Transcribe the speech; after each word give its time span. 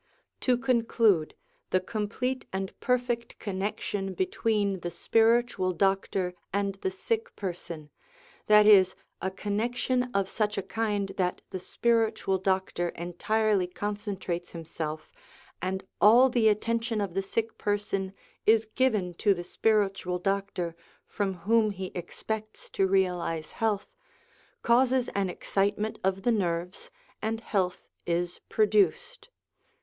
To 0.39 0.57
conclude, 0.57 1.35
the 1.69 1.79
complete 1.79 2.47
and 2.51 2.73
perfect 2.79 3.37
connection 3.37 4.15
between 4.15 4.79
the 4.79 4.89
spiritual 4.89 5.73
doctor 5.73 6.33
and 6.51 6.73
the 6.81 6.89
sick 6.89 7.35
person 7.35 7.91
that 8.47 8.65
is, 8.65 8.95
a 9.21 9.29
connection 9.29 10.09
of 10.11 10.27
such 10.27 10.57
a 10.57 10.63
kind 10.63 11.09
that 11.17 11.43
the 11.51 11.59
spiritual 11.59 12.39
doctor 12.39 12.89
entirely 12.95 13.67
concentrates 13.67 14.49
himself, 14.53 15.11
and 15.61 15.85
all 16.01 16.29
the 16.29 16.47
attention 16.49 16.99
of 16.99 17.13
the 17.13 17.21
sick 17.21 17.59
person 17.59 18.11
is 18.47 18.65
given 18.73 19.13
to 19.21 19.35
the 19.35 19.43
spiritual 19.43 20.17
doctor 20.17 20.75
from 21.05 21.35
whom 21.45 21.69
he 21.69 21.91
expects 21.93 22.71
to 22.71 22.87
realise 22.87 23.51
health 23.51 23.93
causes 24.63 25.09
an 25.09 25.29
excite 25.29 25.77
ment 25.77 25.99
of 26.03 26.23
the 26.23 26.31
nerves, 26.31 26.89
and 27.21 27.41
health 27.41 27.83
is 28.07 28.39
produced. 28.49 29.29